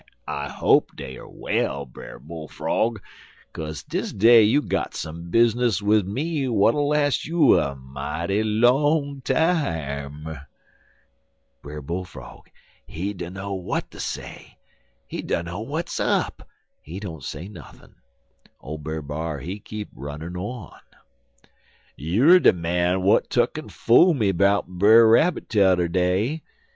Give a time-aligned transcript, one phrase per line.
[0.27, 2.99] I hope dey er well, Brer Bull frog,
[3.53, 9.21] kaze dis day you got some bizness wid me w'at'll las' you a mighty long
[9.23, 10.39] time.'
[11.61, 12.47] "Brer Bull frog,
[12.87, 14.57] he dunner w'at ter say.
[15.05, 16.47] He dunner w'at's up, en
[16.81, 17.93] he don't say nuthin'.
[18.59, 20.79] Ole Brer B'ar he keep runnin' on:
[21.95, 26.41] "'You er de man w'at tuck en fool me 'bout Brer Rabbit t'er day.